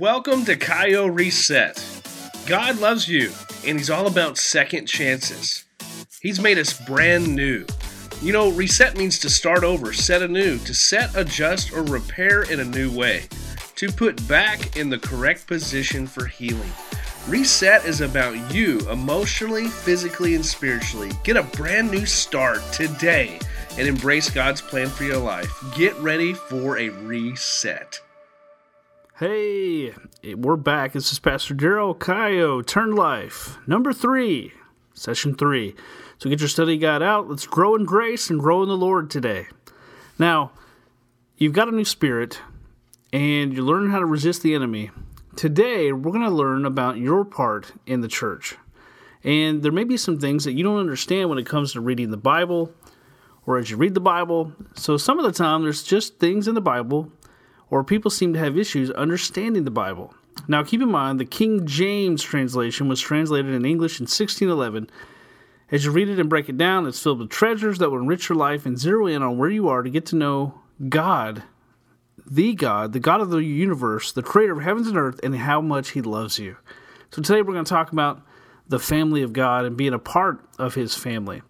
[0.00, 1.82] Welcome to Kaio Reset.
[2.46, 3.32] God loves you,
[3.66, 5.64] and He's all about second chances.
[6.20, 7.66] He's made us brand new.
[8.22, 12.60] You know, reset means to start over, set anew, to set, adjust, or repair in
[12.60, 13.24] a new way,
[13.74, 16.70] to put back in the correct position for healing.
[17.26, 21.10] Reset is about you emotionally, physically, and spiritually.
[21.24, 23.40] Get a brand new start today
[23.76, 25.52] and embrace God's plan for your life.
[25.76, 28.00] Get ready for a reset.
[29.18, 29.92] Hey,
[30.36, 30.92] we're back.
[30.92, 34.52] This is Pastor Daryl Kaio, Turn Life, number three,
[34.94, 35.74] session three.
[36.18, 37.28] So get your study guide out.
[37.28, 39.48] Let's grow in grace and grow in the Lord today.
[40.20, 40.52] Now,
[41.36, 42.40] you've got a new spirit
[43.12, 44.92] and you're learning how to resist the enemy.
[45.34, 48.54] Today, we're going to learn about your part in the church.
[49.24, 52.12] And there may be some things that you don't understand when it comes to reading
[52.12, 52.72] the Bible
[53.46, 54.52] or as you read the Bible.
[54.76, 57.10] So, some of the time, there's just things in the Bible,
[57.70, 60.14] or people seem to have issues understanding the Bible.
[60.46, 64.88] Now, keep in mind, the King James translation was translated in English in 1611.
[65.70, 68.28] As you read it and break it down, it's filled with treasures that will enrich
[68.28, 71.42] your life and zero in on where you are to get to know God
[72.30, 75.60] the God, the God of the universe, the creator of heavens and earth, and how
[75.60, 76.56] much he loves you.
[77.10, 78.22] So today we're going to talk about
[78.68, 81.42] the family of God and being a part of his family.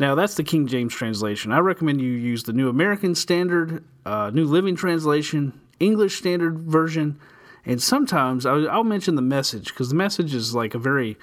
[0.00, 1.52] Now, that's the King James translation.
[1.52, 7.20] I recommend you use the New American Standard, uh, New Living Translation, English Standard Version,
[7.66, 11.18] and sometimes I'll, I'll mention the message because the message is like a very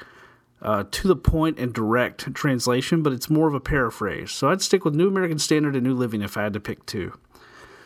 [0.61, 4.31] uh, to the point and direct translation, but it's more of a paraphrase.
[4.31, 6.85] So I'd stick with New American Standard and New Living if I had to pick
[6.85, 7.17] two.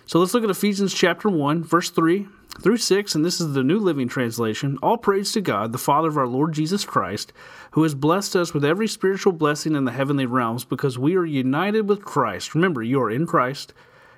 [0.06, 2.28] So let's look at Ephesians chapter 1, verse 3
[2.62, 4.78] through 6, and this is the New Living Translation.
[4.84, 7.34] All praise to God, the Father of our Lord Jesus Christ,
[7.72, 11.26] who has blessed us with every spiritual blessing in the heavenly realms because we are
[11.26, 12.54] united with Christ.
[12.54, 13.74] Remember, you are in Christ,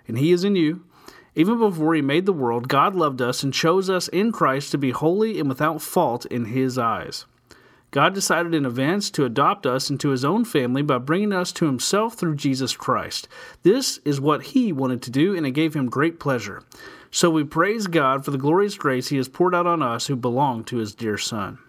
[0.07, 0.83] and He is in you.
[1.35, 4.77] Even before He made the world, God loved us and chose us in Christ to
[4.77, 7.25] be holy and without fault in His eyes.
[7.91, 11.67] God decided in advance to adopt us into his own family by bringing us to
[11.67, 13.27] himself through Jesus Christ.
[13.61, 16.63] This is what he wanted to do, and it gave him great pleasure.
[17.13, 20.15] So we praise God for the glorious grace he has poured out on us who
[20.15, 21.59] belong to his dear Son.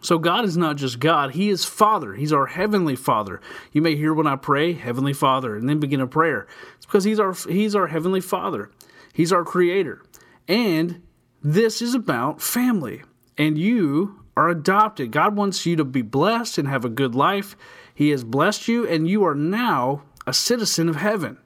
[0.00, 2.14] So God is not just God, He is Father.
[2.14, 3.40] He's our Heavenly Father.
[3.72, 6.46] You may hear when I pray, Heavenly Father, and then begin a prayer.
[6.76, 8.70] It's because He's our He's our Heavenly Father.
[9.12, 10.02] He's our Creator.
[10.46, 11.02] And
[11.42, 13.02] this is about family.
[13.36, 15.10] And you are adopted.
[15.10, 17.56] God wants you to be blessed and have a good life.
[17.92, 21.38] He has blessed you, and you are now a citizen of heaven.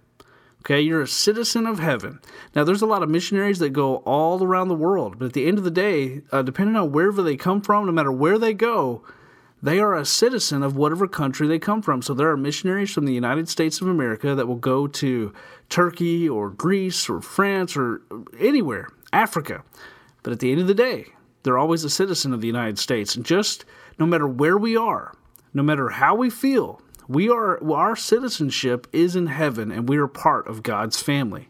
[0.60, 2.20] Okay, you're a citizen of heaven.
[2.54, 5.46] Now, there's a lot of missionaries that go all around the world, but at the
[5.46, 8.52] end of the day, uh, depending on wherever they come from, no matter where they
[8.52, 9.02] go,
[9.62, 12.02] they are a citizen of whatever country they come from.
[12.02, 15.32] So there are missionaries from the United States of America that will go to
[15.68, 18.02] Turkey or Greece or France or
[18.38, 19.62] anywhere, Africa.
[20.22, 21.06] But at the end of the day,
[21.42, 23.16] they're always a citizen of the United States.
[23.16, 23.64] And just
[23.98, 25.14] no matter where we are,
[25.52, 30.06] no matter how we feel, we are our citizenship is in heaven and we are
[30.06, 31.48] part of God's family.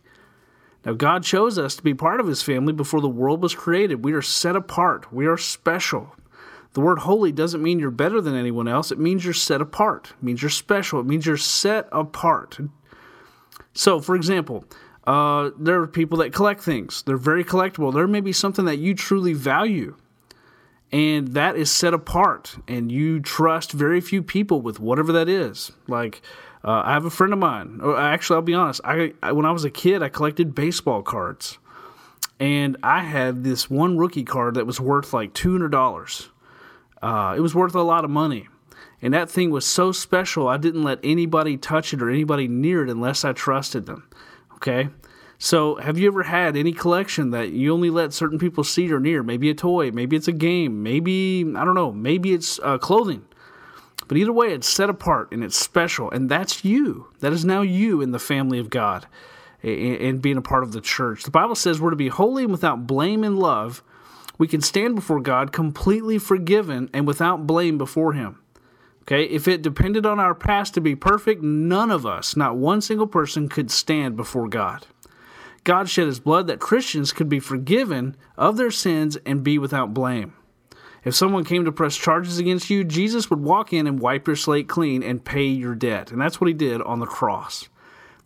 [0.87, 4.03] Now God chose us to be part of his family before the world was created.
[4.03, 5.13] We are set apart.
[5.13, 6.17] We are special.
[6.73, 8.91] The word holy doesn't mean you're better than anyone else.
[8.91, 10.15] It means you're set apart.
[10.19, 10.99] It means you're special.
[10.99, 12.59] It means you're set apart.
[13.75, 14.65] So, for example,
[15.07, 17.03] uh, there are people that collect things.
[17.03, 17.93] They're very collectible.
[17.93, 19.97] There may be something that you truly value,
[20.93, 25.73] and that is set apart, and you trust very few people with whatever that is.
[25.87, 26.23] Like,
[26.65, 27.81] uh, I have a friend of mine.
[27.83, 28.81] Or actually, I'll be honest.
[28.85, 31.59] I, I when I was a kid, I collected baseball cards,
[32.39, 36.31] and I had this one rookie card that was worth like two hundred dollars.
[37.03, 38.49] Uh, it was worth a lot of money.
[39.03, 42.85] And that thing was so special, I didn't let anybody touch it or anybody near
[42.85, 44.07] it unless I trusted them.
[44.57, 44.91] Okay.
[45.43, 49.01] So, have you ever had any collection that you only let certain people see or
[49.01, 49.23] near?
[49.23, 53.25] Maybe a toy, maybe it's a game, maybe, I don't know, maybe it's uh, clothing.
[54.07, 56.11] But either way, it's set apart and it's special.
[56.11, 57.07] And that's you.
[57.21, 59.07] That is now you in the family of God
[59.63, 61.23] and being a part of the church.
[61.23, 63.83] The Bible says we're to be holy and without blame and love.
[64.37, 68.43] We can stand before God completely forgiven and without blame before Him.
[69.05, 72.83] Okay, if it depended on our past to be perfect, none of us, not one
[72.83, 74.87] single person, could stand before God.
[75.65, 79.95] God shed his blood that Christians could be forgiven of their sins and be without
[79.95, 80.35] blame.
[81.05, 84.37] If someone came to press charges against you, Jesus would walk in and wipe your
[84.37, 86.13] slate clean and pay your debt.
[86.13, 87.69] And that's what he did on the cross.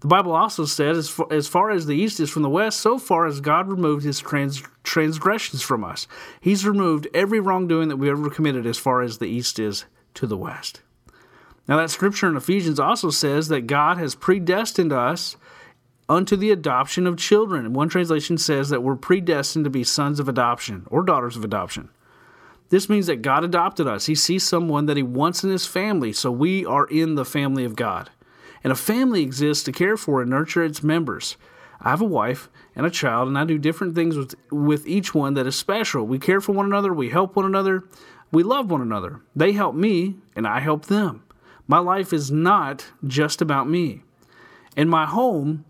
[0.01, 2.81] The Bible also says, as far, as far as the east is from the west,
[2.81, 6.07] so far as God removed his trans, transgressions from us.
[6.41, 10.27] He's removed every wrongdoing that we ever committed as far as the east is to
[10.27, 10.83] the west.
[11.67, 15.37] Now, that scripture in Ephesians also says that God has predestined us
[16.09, 17.73] unto the adoption of children.
[17.73, 21.91] One translation says that we're predestined to be sons of adoption or daughters of adoption.
[22.71, 24.07] This means that God adopted us.
[24.07, 27.65] He sees someone that He wants in His family, so we are in the family
[27.65, 28.11] of God.
[28.63, 31.37] And a family exists to care for and nurture its members.
[31.81, 35.15] I have a wife and a child, and I do different things with, with each
[35.15, 36.07] one that is special.
[36.07, 37.85] We care for one another, we help one another,
[38.33, 39.21] we love one another.
[39.37, 41.23] They help me, and I help them.
[41.67, 44.03] My life is not just about me.
[44.77, 45.65] In my home,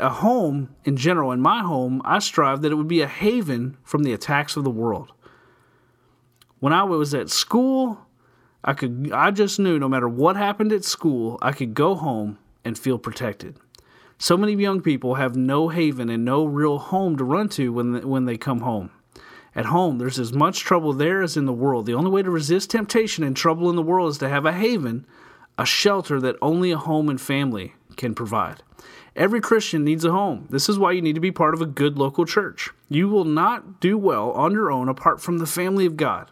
[0.00, 3.76] a home in general, in my home, I strive that it would be a haven
[3.82, 5.12] from the attacks of the world.
[6.60, 8.06] When I was at school,
[8.64, 12.38] I could I just knew no matter what happened at school, I could go home
[12.64, 13.56] and feel protected.
[14.18, 18.06] So many young people have no haven and no real home to run to when
[18.08, 18.90] when they come home.
[19.54, 21.86] At home, there's as much trouble there as in the world.
[21.86, 24.52] The only way to resist temptation and trouble in the world is to have a
[24.52, 25.06] haven,
[25.56, 28.62] a shelter that only a home and family can provide.
[29.14, 30.46] Every Christian needs a home.
[30.48, 32.70] This is why you need to be part of a good local church.
[32.88, 36.30] You will not do well on your own apart from the family of God.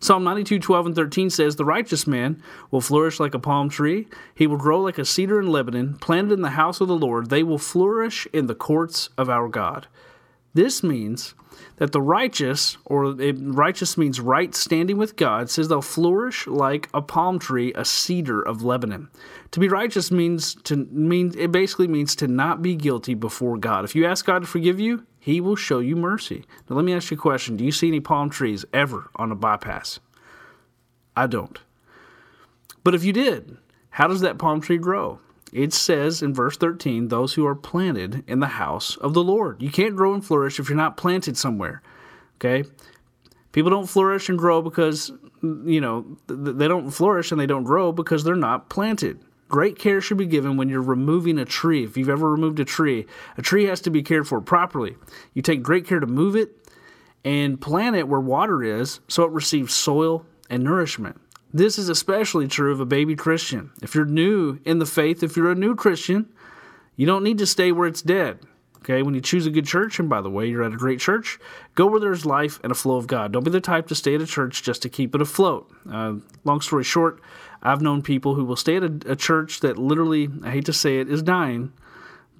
[0.00, 4.06] Psalm 92, 12 and 13 says, The righteous man will flourish like a palm tree.
[4.34, 7.30] He will grow like a cedar in Lebanon, planted in the house of the Lord.
[7.30, 9.88] They will flourish in the courts of our God.
[10.58, 11.36] This means
[11.76, 17.00] that the righteous, or righteous means right standing with God, says they'll flourish like a
[17.00, 19.08] palm tree, a cedar of Lebanon.
[19.52, 23.84] To be righteous means to mean it basically means to not be guilty before God.
[23.84, 26.44] If you ask God to forgive you, he will show you mercy.
[26.68, 29.30] Now, let me ask you a question Do you see any palm trees ever on
[29.30, 30.00] a bypass?
[31.16, 31.60] I don't.
[32.82, 33.58] But if you did,
[33.90, 35.20] how does that palm tree grow?
[35.52, 39.62] It says in verse 13, those who are planted in the house of the Lord.
[39.62, 41.82] You can't grow and flourish if you're not planted somewhere.
[42.36, 42.68] Okay?
[43.52, 45.10] People don't flourish and grow because,
[45.42, 49.20] you know, they don't flourish and they don't grow because they're not planted.
[49.48, 51.82] Great care should be given when you're removing a tree.
[51.82, 53.06] If you've ever removed a tree,
[53.38, 54.96] a tree has to be cared for properly.
[55.32, 56.68] You take great care to move it
[57.24, 61.18] and plant it where water is so it receives soil and nourishment.
[61.52, 63.70] This is especially true of a baby Christian.
[63.82, 66.28] If you're new in the faith, if you're a new Christian,
[66.96, 68.40] you don't need to stay where it's dead.
[68.78, 71.00] Okay, when you choose a good church, and by the way, you're at a great
[71.00, 71.38] church,
[71.74, 73.32] go where there's life and a flow of God.
[73.32, 75.70] Don't be the type to stay at a church just to keep it afloat.
[75.90, 76.14] Uh,
[76.44, 77.20] long story short,
[77.62, 80.72] I've known people who will stay at a, a church that literally, I hate to
[80.72, 81.72] say it, is dying,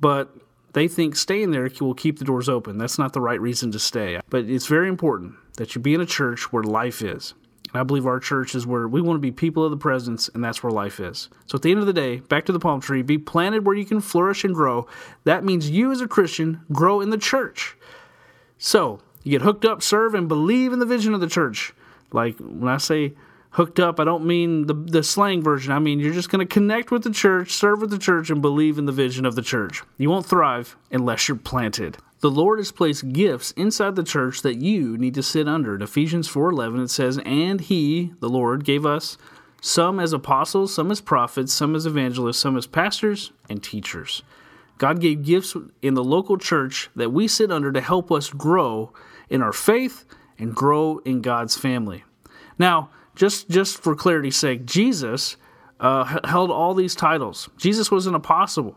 [0.01, 0.35] but
[0.75, 2.79] they think staying there will keep the doors open.
[2.79, 4.21] That's not the right reason to stay.
[4.31, 7.35] But it's very important that you be in a church where life is.
[7.73, 10.29] And I believe our church is where we want to be people of the presence,
[10.33, 11.29] and that's where life is.
[11.47, 13.77] So at the end of the day, back to the palm tree, be planted where
[13.77, 14.87] you can flourish and grow.
[15.25, 17.77] That means you as a Christian grow in the church.
[18.57, 21.75] So you get hooked up, serve, and believe in the vision of the church.
[22.13, 23.15] Like when I say
[23.51, 25.73] hooked up, I don't mean the, the slang version.
[25.73, 28.41] I mean, you're just going to connect with the church, serve with the church, and
[28.41, 29.83] believe in the vision of the church.
[29.97, 31.99] You won't thrive unless you're planted.
[32.21, 35.77] The Lord has placed gifts inside the church that you need to sit under.
[35.77, 39.17] In Ephesians 4:11 it says, "And he, the Lord, gave us
[39.61, 44.23] some as apostles, some as prophets, some as evangelists, some as pastors and teachers."
[44.79, 48.93] God gave gifts in the local church that we sit under to help us grow
[49.29, 50.05] in our faith
[50.39, 52.05] and grow in God's family.
[52.59, 55.37] Now, just just for clarity's sake, Jesus
[55.81, 57.49] uh, held all these titles.
[57.57, 58.77] Jesus was an apostle.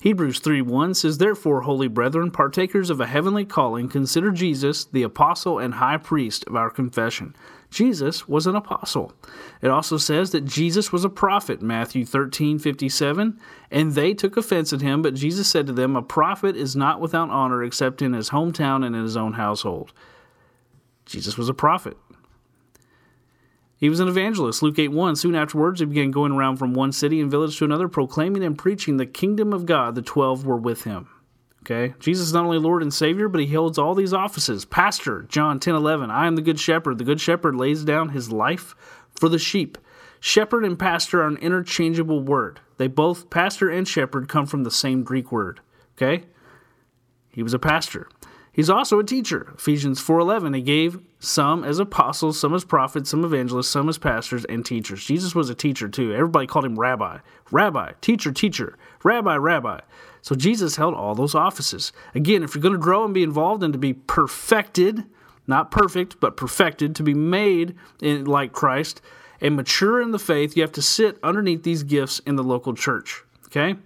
[0.00, 5.58] Hebrews 3:1 says, Therefore, holy brethren, partakers of a heavenly calling, consider Jesus the apostle
[5.58, 7.36] and high priest of our confession.
[7.70, 9.12] Jesus was an apostle.
[9.62, 13.38] It also says that Jesus was a prophet, Matthew 13:57,
[13.70, 17.00] and they took offense at him, but Jesus said to them, A prophet is not
[17.00, 19.92] without honor except in his hometown and in his own household.
[21.06, 21.96] Jesus was a prophet.
[23.82, 24.62] He was an evangelist.
[24.62, 25.16] Luke 8 1.
[25.16, 28.56] Soon afterwards, he began going around from one city and village to another, proclaiming and
[28.56, 29.96] preaching the kingdom of God.
[29.96, 31.08] The twelve were with him.
[31.64, 31.92] Okay?
[31.98, 34.64] Jesus is not only Lord and Savior, but he holds all these offices.
[34.64, 36.12] Pastor, John 10 11.
[36.12, 36.98] I am the good shepherd.
[36.98, 38.76] The good shepherd lays down his life
[39.18, 39.76] for the sheep.
[40.20, 42.60] Shepherd and pastor are an interchangeable word.
[42.76, 45.60] They both, pastor and shepherd, come from the same Greek word.
[45.96, 46.26] Okay?
[47.30, 48.08] He was a pastor.
[48.52, 49.52] He's also a teacher.
[49.54, 54.44] Ephesians 4:11 he gave some as apostles, some as prophets, some evangelists, some as pastors
[54.44, 55.04] and teachers.
[55.04, 56.12] Jesus was a teacher too.
[56.12, 57.18] Everybody called him rabbi.
[57.50, 59.80] Rabbi, teacher, teacher, rabbi, rabbi.
[60.20, 61.92] So Jesus held all those offices.
[62.14, 65.04] Again, if you're going to grow and be involved and to be perfected,
[65.46, 69.00] not perfect, but perfected, to be made in, like Christ
[69.40, 72.74] and mature in the faith, you have to sit underneath these gifts in the local
[72.74, 73.24] church.
[73.46, 73.76] Okay?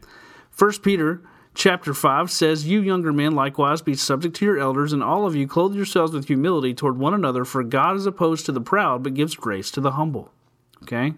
[0.51, 1.23] First Peter
[1.57, 5.35] chapter 5 says, You younger men likewise be subject to your elders, and all of
[5.35, 9.03] you clothe yourselves with humility toward one another, for God is opposed to the proud,
[9.03, 10.31] but gives grace to the humble.
[10.83, 11.15] Okay?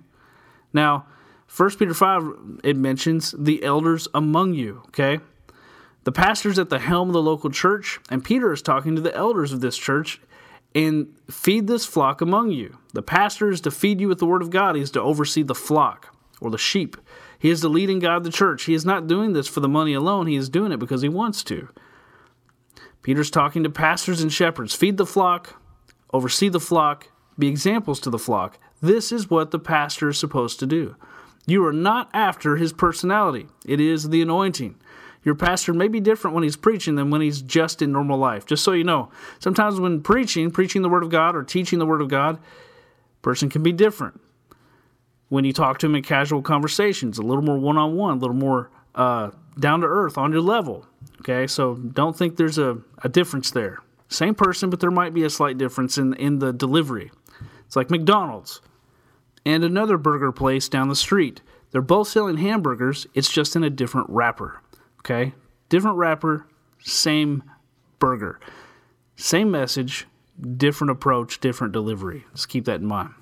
[0.72, 1.06] Now,
[1.54, 5.18] 1 Peter 5, it mentions the elders among you, okay?
[6.04, 9.14] The pastor's at the helm of the local church, and Peter is talking to the
[9.14, 10.20] elders of this church
[10.74, 12.78] and feed this flock among you.
[12.92, 15.42] The pastor is to feed you with the word of God, he is to oversee
[15.42, 16.96] the flock or the sheep.
[17.38, 18.64] He is the leading God of the church.
[18.64, 21.08] He is not doing this for the money alone, he is doing it because he
[21.08, 21.68] wants to.
[23.02, 25.60] Peter's talking to pastors and shepherds feed the flock,
[26.12, 28.58] oversee the flock, be examples to the flock.
[28.82, 30.96] This is what the pastor is supposed to do.
[31.46, 34.76] You are not after his personality, it is the anointing.
[35.24, 38.46] Your pastor may be different when he's preaching than when he's just in normal life.
[38.46, 41.86] Just so you know, sometimes when preaching, preaching the word of God or teaching the
[41.86, 42.38] word of God,
[43.20, 44.20] person can be different.
[45.28, 48.20] When you talk to him in casual conversations, a little more one on one, a
[48.20, 50.86] little more uh, down to earth on your level.
[51.20, 53.80] Okay, so don't think there's a, a difference there.
[54.08, 57.10] Same person, but there might be a slight difference in, in the delivery.
[57.66, 58.62] It's like McDonald's
[59.44, 61.42] and another burger place down the street.
[61.70, 64.62] They're both selling hamburgers, it's just in a different wrapper.
[65.00, 65.34] Okay?
[65.68, 66.46] Different wrapper,
[66.82, 67.42] same
[67.98, 68.40] burger.
[69.16, 70.06] Same message,
[70.56, 72.24] different approach, different delivery.
[72.30, 73.12] Let's keep that in mind.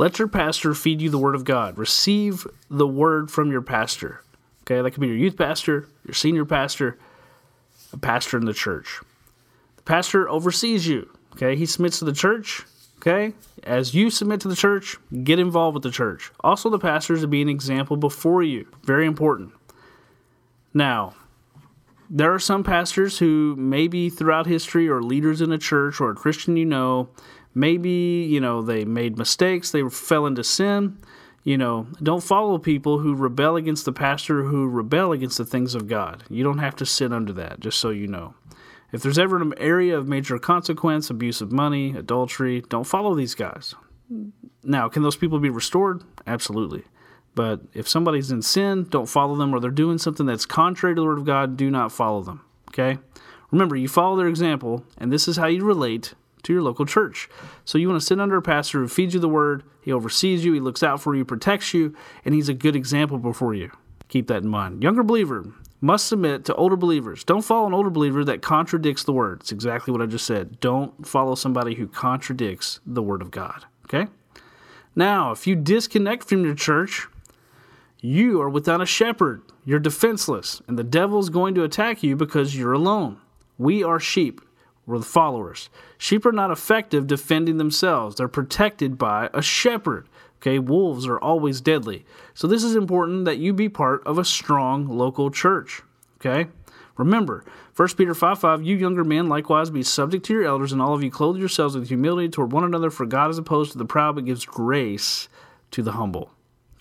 [0.00, 1.76] Let your pastor feed you the word of God.
[1.76, 4.22] Receive the word from your pastor.
[4.62, 6.98] Okay, that could be your youth pastor, your senior pastor,
[7.92, 9.02] a pastor in the church.
[9.76, 11.10] The pastor oversees you.
[11.34, 12.64] Okay, he submits to the church.
[12.96, 16.32] Okay, as you submit to the church, get involved with the church.
[16.40, 18.68] Also, the pastor is to be an example before you.
[18.82, 19.52] Very important.
[20.72, 21.14] Now,
[22.08, 26.14] there are some pastors who maybe throughout history or leaders in a church or a
[26.14, 27.10] Christian you know,
[27.54, 30.98] maybe, you know, they made mistakes, they fell into sin.
[31.42, 35.74] You know, don't follow people who rebel against the pastor who rebel against the things
[35.74, 36.24] of God.
[36.28, 38.34] You don't have to sit under that, just so you know.
[38.92, 43.34] If there's ever an area of major consequence, abuse of money, adultery, don't follow these
[43.34, 43.74] guys.
[44.62, 46.02] Now, can those people be restored?
[46.26, 46.84] Absolutely.
[47.34, 51.00] But if somebody's in sin, don't follow them, or they're doing something that's contrary to
[51.00, 52.42] the Word of God, do not follow them.
[52.68, 52.98] Okay?
[53.50, 57.28] Remember, you follow their example, and this is how you relate to your local church.
[57.64, 60.44] So you want to sit under a pastor who feeds you the Word, he oversees
[60.44, 61.94] you, he looks out for you, protects you,
[62.24, 63.70] and he's a good example before you.
[64.08, 64.82] Keep that in mind.
[64.82, 65.46] Younger believer
[65.80, 67.24] must submit to older believers.
[67.24, 69.40] Don't follow an older believer that contradicts the Word.
[69.40, 70.60] It's exactly what I just said.
[70.60, 73.64] Don't follow somebody who contradicts the Word of God.
[73.84, 74.10] Okay?
[74.94, 77.06] Now, if you disconnect from your church,
[78.00, 79.42] you are without a shepherd.
[79.64, 83.18] You're defenseless, and the devil's going to attack you because you're alone.
[83.56, 84.40] We are sheep.
[84.90, 85.70] We're the followers.
[85.98, 90.08] Sheep are not effective defending themselves, they're protected by a shepherd.
[90.38, 92.04] Okay, wolves are always deadly.
[92.34, 95.82] So, this is important that you be part of a strong local church.
[96.16, 96.50] Okay?
[96.96, 97.44] Remember,
[97.76, 100.94] 1 Peter 5 5, you younger men likewise be subject to your elders, and all
[100.94, 103.84] of you clothe yourselves with humility toward one another, for God is opposed to the
[103.84, 105.28] proud, but gives grace
[105.70, 106.32] to the humble.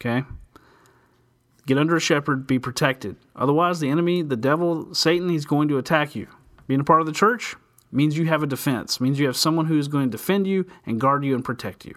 [0.01, 0.25] Okay?
[1.67, 3.17] Get under a shepherd, be protected.
[3.35, 6.27] Otherwise, the enemy, the devil, Satan, he's going to attack you.
[6.65, 7.55] Being a part of the church
[7.91, 10.65] means you have a defense, means you have someone who is going to defend you
[10.85, 11.95] and guard you and protect you.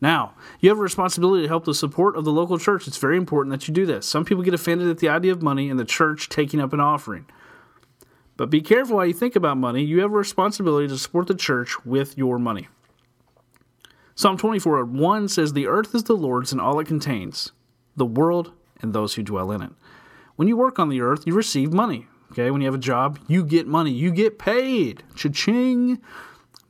[0.00, 2.86] Now, you have a responsibility to help the support of the local church.
[2.88, 4.06] It's very important that you do this.
[4.06, 6.80] Some people get offended at the idea of money and the church taking up an
[6.80, 7.26] offering.
[8.36, 9.84] But be careful how you think about money.
[9.84, 12.68] You have a responsibility to support the church with your money.
[14.14, 17.52] Psalm 24 1 says, The earth is the Lord's and all it contains,
[17.96, 19.72] the world and those who dwell in it.
[20.36, 22.06] When you work on the earth, you receive money.
[22.32, 25.02] Okay, when you have a job, you get money, you get paid.
[25.16, 26.00] Cha-ching.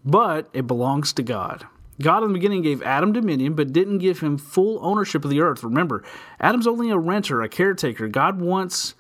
[0.05, 1.67] But it belongs to God.
[2.01, 5.41] God in the beginning gave Adam dominion, but didn't give him full ownership of the
[5.41, 5.63] earth.
[5.63, 6.03] Remember,
[6.41, 8.09] Adam's only a renter, a caretaker.
[8.09, 8.95] God wants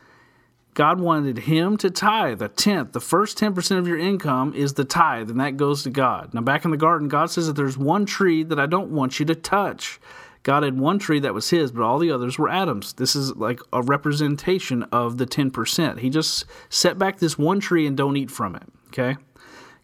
[0.74, 2.92] God wanted him to tithe a tenth.
[2.92, 6.32] The first 10% of your income is the tithe, and that goes to God.
[6.32, 9.18] Now, back in the garden, God says that there's one tree that I don't want
[9.18, 10.00] you to touch.
[10.42, 12.94] God had one tree that was his, but all the others were Adam's.
[12.94, 15.98] This is like a representation of the 10%.
[15.98, 19.16] He just set back this one tree and don't eat from it, okay?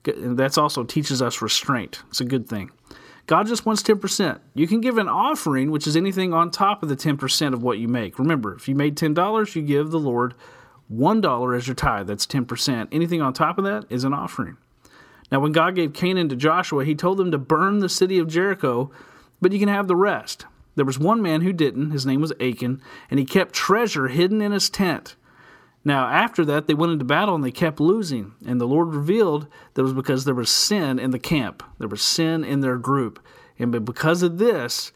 [0.05, 2.03] That's also teaches us restraint.
[2.09, 2.71] It's a good thing.
[3.27, 4.39] God just wants 10%.
[4.55, 7.79] You can give an offering, which is anything on top of the 10% of what
[7.79, 8.19] you make.
[8.19, 10.35] Remember, if you made $10, you give the Lord
[10.93, 12.07] $1 as your tithe.
[12.07, 12.89] That's 10%.
[12.93, 14.57] Anything on top of that is an offering.
[15.33, 18.29] Now, when God gave Canaan to Joshua, he told them to burn the city of
[18.29, 18.93] Jericho
[19.41, 20.47] but you can have the rest.
[20.75, 21.91] There was one man who didn't.
[21.91, 25.17] His name was Achan, and he kept treasure hidden in his tent.
[25.85, 28.35] Now, after that, they went into battle and they kept losing.
[28.45, 31.89] And the Lord revealed that it was because there was sin in the camp, there
[31.89, 33.25] was sin in their group.
[33.59, 34.91] And because of this,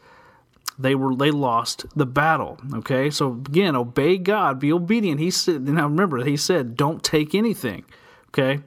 [0.77, 2.59] they were they lost the battle.
[2.73, 5.19] Okay, so again, obey God, be obedient.
[5.19, 7.85] He said, now remember, he said, don't take anything.
[8.29, 8.61] Okay,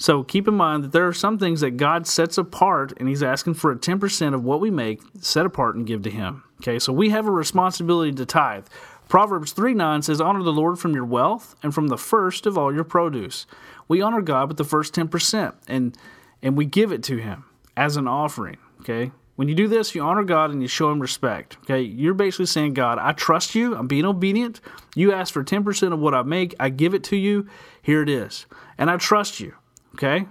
[0.00, 3.22] So keep in mind that there are some things that God sets apart, and He's
[3.22, 6.42] asking for a 10% of what we make set apart and give to Him.
[6.62, 8.66] Okay, so we have a responsibility to tithe.
[9.10, 12.56] Proverbs 3 9 says, Honor the Lord from your wealth and from the first of
[12.56, 13.44] all your produce.
[13.88, 15.94] We honor God with the first 10%, and,
[16.42, 17.44] and we give it to Him
[17.76, 18.56] as an offering.
[18.80, 21.58] Okay, when you do this, you honor God and you show Him respect.
[21.64, 23.76] Okay, you're basically saying, God, I trust you.
[23.76, 24.62] I'm being obedient.
[24.96, 27.46] You ask for 10% of what I make, I give it to you.
[27.82, 28.46] Here it is.
[28.78, 29.54] And I trust you.
[30.02, 30.26] Okay?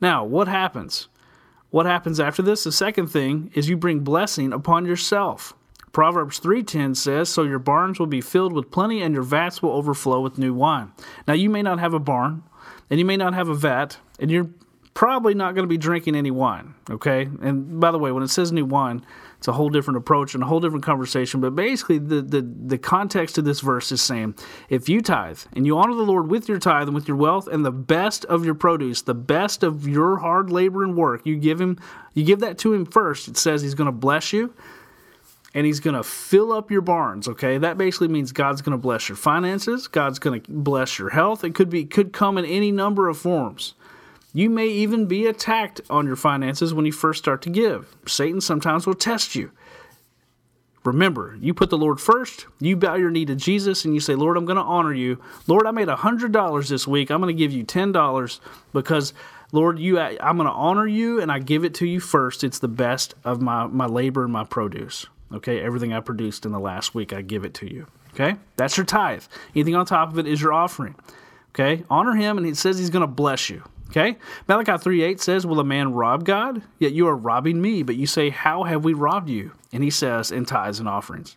[0.00, 1.08] Now, what happens?
[1.70, 2.64] What happens after this?
[2.64, 5.54] The second thing is you bring blessing upon yourself.
[5.92, 9.70] Proverbs 3:10 says, "So your barns will be filled with plenty and your vats will
[9.70, 10.92] overflow with new wine."
[11.26, 12.42] Now, you may not have a barn,
[12.90, 14.50] and you may not have a vat, and you're
[14.92, 17.28] probably not going to be drinking any wine, okay?
[17.40, 19.04] And by the way, when it says new wine,
[19.38, 21.40] it's a whole different approach and a whole different conversation.
[21.40, 24.34] But basically, the, the, the context of this verse is saying
[24.68, 27.46] if you tithe and you honor the Lord with your tithe and with your wealth
[27.46, 31.36] and the best of your produce, the best of your hard labor and work, you
[31.36, 31.78] give him,
[32.14, 33.28] you give that to him first.
[33.28, 34.54] It says he's going to bless you
[35.54, 38.78] and he's going to fill up your barns okay that basically means god's going to
[38.78, 42.44] bless your finances god's going to bless your health it could be could come in
[42.44, 43.74] any number of forms
[44.36, 47.96] you may even be attacked on your finances when you first start to give.
[48.06, 49.50] Satan sometimes will test you.
[50.84, 54.14] Remember, you put the Lord first, you bow your knee to Jesus, and you say,
[54.14, 55.22] Lord, I'm going to honor you.
[55.46, 57.10] Lord, I made $100 this week.
[57.10, 58.40] I'm going to give you $10
[58.74, 59.14] because,
[59.52, 62.44] Lord, you, I'm going to honor you and I give it to you first.
[62.44, 65.06] It's the best of my, my labor and my produce.
[65.32, 67.86] Okay, everything I produced in the last week, I give it to you.
[68.12, 69.24] Okay, that's your tithe.
[69.54, 70.94] Anything on top of it is your offering.
[71.52, 73.62] Okay, honor him, and he says he's going to bless you.
[73.90, 74.16] Okay?
[74.48, 76.62] Malachi 3 8 says, Will a man rob God?
[76.78, 77.82] Yet you are robbing me.
[77.82, 79.52] But you say, How have we robbed you?
[79.72, 81.36] And he says, In tithes and offerings.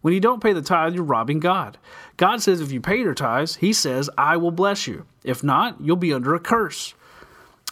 [0.00, 1.78] When you don't pay the tithe, you're robbing God.
[2.16, 5.06] God says, If you pay your tithes, he says, I will bless you.
[5.22, 6.94] If not, you'll be under a curse.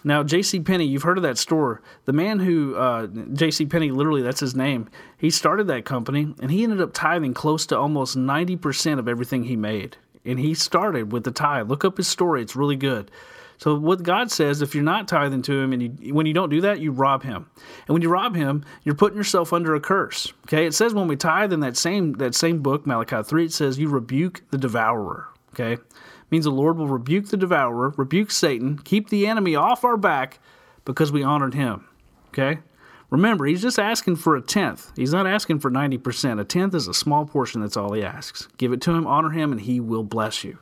[0.05, 0.61] Now, J.C.
[0.61, 1.81] Penney, you've heard of that store.
[2.07, 3.67] The man who, uh, J.C.
[3.67, 4.89] Penney, literally, that's his name.
[5.17, 9.45] He started that company, and he ended up tithing close to almost 90% of everything
[9.45, 9.97] he made.
[10.25, 11.69] And he started with the tithe.
[11.69, 13.11] Look up his story, it's really good.
[13.63, 16.49] So what God says, if you're not tithing to Him, and you, when you don't
[16.49, 17.49] do that, you rob Him,
[17.87, 20.33] and when you rob Him, you're putting yourself under a curse.
[20.49, 23.53] Okay, it says when we tithe in that same that same book, Malachi three, it
[23.53, 25.29] says you rebuke the devourer.
[25.55, 25.81] Okay, it
[26.33, 30.41] means the Lord will rebuke the devourer, rebuke Satan, keep the enemy off our back
[30.85, 31.87] because we honored Him.
[32.31, 32.59] Okay.
[33.11, 34.91] Remember, he's just asking for a tenth.
[34.97, 36.41] He's not asking for 90%.
[36.41, 38.49] A tenth is a small portion, that's all he asks.
[38.57, 40.59] Give it to him, honor him, and he will bless you.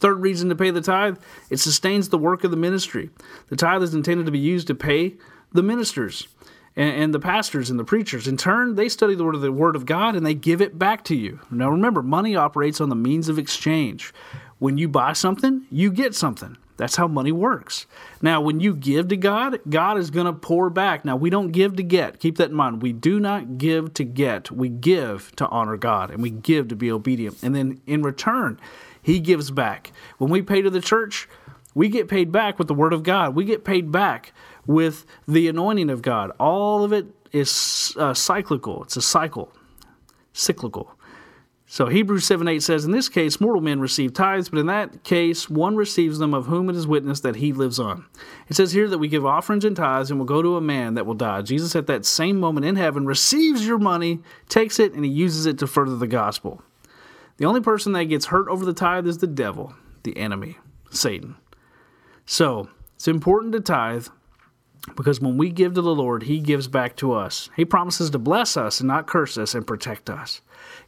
[0.00, 1.18] Third reason to pay the tithe,
[1.50, 3.10] it sustains the work of the ministry.
[3.48, 5.16] The tithe is intended to be used to pay
[5.52, 6.26] the ministers
[6.74, 8.26] and, and, the pastors and the preachers.
[8.26, 10.78] In turn, they study the word of the word of God and they give it
[10.78, 11.40] back to you.
[11.50, 14.14] Now remember, money operates on the means of exchange.
[14.58, 16.56] When you buy something, you get something.
[16.80, 17.84] That's how money works.
[18.22, 21.04] Now, when you give to God, God is going to pour back.
[21.04, 22.18] Now, we don't give to get.
[22.18, 22.80] Keep that in mind.
[22.80, 24.50] We do not give to get.
[24.50, 27.42] We give to honor God and we give to be obedient.
[27.42, 28.58] And then in return,
[29.02, 29.92] he gives back.
[30.16, 31.28] When we pay to the church,
[31.74, 33.34] we get paid back with the Word of God.
[33.34, 34.32] We get paid back
[34.66, 36.32] with the anointing of God.
[36.40, 38.84] All of it is uh, cyclical.
[38.84, 39.52] It's a cycle,
[40.32, 40.94] cyclical.
[41.72, 45.04] So Hebrews 7 8 says, In this case, mortal men receive tithes, but in that
[45.04, 48.06] case, one receives them of whom it is witnessed that he lives on.
[48.48, 50.94] It says here that we give offerings and tithes and will go to a man
[50.94, 51.42] that will die.
[51.42, 55.46] Jesus, at that same moment in heaven, receives your money, takes it, and he uses
[55.46, 56.60] it to further the gospel.
[57.36, 60.58] The only person that gets hurt over the tithe is the devil, the enemy,
[60.90, 61.36] Satan.
[62.26, 64.08] So it's important to tithe
[64.96, 67.50] because when we give to the Lord, He gives back to us.
[67.56, 70.40] He promises to bless us and not curse us and protect us.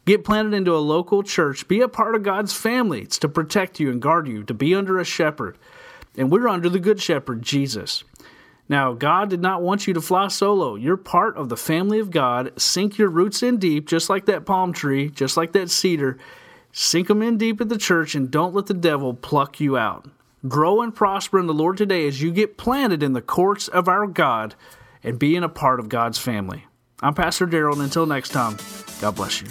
[0.05, 1.67] Get planted into a local church.
[1.67, 3.01] Be a part of God's family.
[3.01, 5.57] It's to protect you and guard you, to be under a shepherd.
[6.17, 8.03] And we're under the good shepherd, Jesus.
[8.69, 10.75] Now, God did not want you to fly solo.
[10.75, 12.59] You're part of the family of God.
[12.59, 16.17] Sink your roots in deep, just like that palm tree, just like that cedar,
[16.75, 20.09] Sink them in deep at the church and don't let the devil pluck you out.
[20.45, 23.87] Grow and prosper in the Lord today as you get planted in the courts of
[23.87, 24.55] our God
[25.01, 26.65] and being a part of God's family.
[27.01, 28.57] I'm Pastor Daryl, and until next time,
[28.99, 29.47] God bless you.